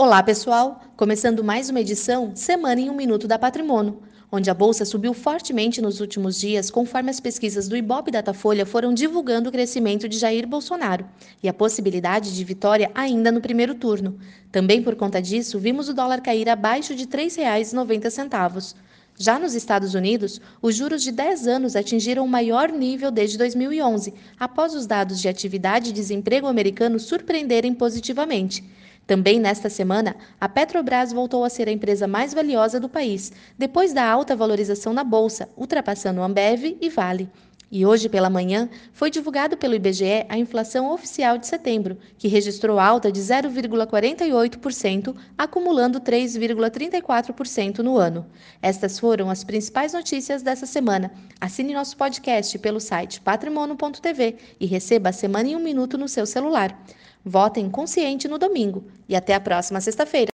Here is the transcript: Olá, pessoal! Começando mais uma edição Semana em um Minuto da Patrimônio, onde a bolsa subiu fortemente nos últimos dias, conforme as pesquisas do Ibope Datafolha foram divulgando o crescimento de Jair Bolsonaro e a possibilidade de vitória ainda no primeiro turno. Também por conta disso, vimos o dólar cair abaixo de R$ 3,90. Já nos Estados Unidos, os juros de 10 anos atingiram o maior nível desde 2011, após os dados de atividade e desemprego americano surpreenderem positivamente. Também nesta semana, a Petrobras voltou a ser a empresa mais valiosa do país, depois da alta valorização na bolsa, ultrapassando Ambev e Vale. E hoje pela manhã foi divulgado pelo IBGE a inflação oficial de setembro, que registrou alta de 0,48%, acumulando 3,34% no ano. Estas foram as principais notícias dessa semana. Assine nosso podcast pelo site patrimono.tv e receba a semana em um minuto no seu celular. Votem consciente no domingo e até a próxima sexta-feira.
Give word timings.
Olá, 0.00 0.22
pessoal! 0.22 0.80
Começando 0.96 1.42
mais 1.42 1.68
uma 1.68 1.80
edição 1.80 2.30
Semana 2.32 2.80
em 2.80 2.88
um 2.88 2.94
Minuto 2.94 3.26
da 3.26 3.36
Patrimônio, 3.36 4.00
onde 4.30 4.48
a 4.48 4.54
bolsa 4.54 4.84
subiu 4.84 5.12
fortemente 5.12 5.82
nos 5.82 5.98
últimos 5.98 6.38
dias, 6.38 6.70
conforme 6.70 7.10
as 7.10 7.18
pesquisas 7.18 7.66
do 7.66 7.76
Ibope 7.76 8.12
Datafolha 8.12 8.64
foram 8.64 8.94
divulgando 8.94 9.48
o 9.48 9.52
crescimento 9.52 10.08
de 10.08 10.16
Jair 10.16 10.46
Bolsonaro 10.46 11.04
e 11.42 11.48
a 11.48 11.52
possibilidade 11.52 12.32
de 12.32 12.44
vitória 12.44 12.92
ainda 12.94 13.32
no 13.32 13.40
primeiro 13.40 13.74
turno. 13.74 14.20
Também 14.52 14.80
por 14.84 14.94
conta 14.94 15.20
disso, 15.20 15.58
vimos 15.58 15.88
o 15.88 15.94
dólar 15.94 16.20
cair 16.20 16.48
abaixo 16.48 16.94
de 16.94 17.02
R$ 17.02 17.26
3,90. 17.26 18.76
Já 19.18 19.36
nos 19.36 19.52
Estados 19.52 19.94
Unidos, 19.94 20.40
os 20.62 20.76
juros 20.76 21.02
de 21.02 21.10
10 21.10 21.48
anos 21.48 21.74
atingiram 21.74 22.24
o 22.24 22.28
maior 22.28 22.70
nível 22.70 23.10
desde 23.10 23.36
2011, 23.36 24.14
após 24.38 24.76
os 24.76 24.86
dados 24.86 25.20
de 25.20 25.28
atividade 25.28 25.90
e 25.90 25.92
desemprego 25.92 26.46
americano 26.46 27.00
surpreenderem 27.00 27.74
positivamente. 27.74 28.62
Também 29.08 29.40
nesta 29.40 29.70
semana, 29.70 30.14
a 30.38 30.46
Petrobras 30.50 31.14
voltou 31.14 31.42
a 31.42 31.48
ser 31.48 31.66
a 31.66 31.72
empresa 31.72 32.06
mais 32.06 32.34
valiosa 32.34 32.78
do 32.78 32.90
país, 32.90 33.32
depois 33.56 33.94
da 33.94 34.06
alta 34.06 34.36
valorização 34.36 34.92
na 34.92 35.02
bolsa, 35.02 35.48
ultrapassando 35.56 36.20
Ambev 36.20 36.76
e 36.78 36.90
Vale. 36.90 37.26
E 37.72 37.86
hoje 37.86 38.06
pela 38.06 38.28
manhã 38.28 38.68
foi 38.92 39.10
divulgado 39.10 39.56
pelo 39.56 39.74
IBGE 39.74 40.26
a 40.28 40.36
inflação 40.36 40.92
oficial 40.92 41.38
de 41.38 41.46
setembro, 41.46 41.96
que 42.18 42.28
registrou 42.28 42.78
alta 42.78 43.10
de 43.10 43.18
0,48%, 43.20 45.16
acumulando 45.38 46.02
3,34% 46.02 47.78
no 47.78 47.96
ano. 47.96 48.26
Estas 48.60 48.98
foram 48.98 49.30
as 49.30 49.42
principais 49.42 49.94
notícias 49.94 50.42
dessa 50.42 50.66
semana. 50.66 51.10
Assine 51.40 51.72
nosso 51.72 51.96
podcast 51.96 52.58
pelo 52.58 52.78
site 52.78 53.22
patrimono.tv 53.22 54.36
e 54.60 54.66
receba 54.66 55.08
a 55.08 55.12
semana 55.12 55.48
em 55.48 55.56
um 55.56 55.60
minuto 55.60 55.96
no 55.96 56.08
seu 56.08 56.26
celular. 56.26 56.78
Votem 57.24 57.68
consciente 57.70 58.28
no 58.28 58.38
domingo 58.38 58.84
e 59.08 59.14
até 59.16 59.34
a 59.34 59.40
próxima 59.40 59.80
sexta-feira. 59.80 60.37